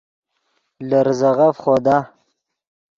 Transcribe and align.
لے 0.87 0.99
ریزے 1.05 1.31
غف 1.37 1.55
خودا 1.63 1.97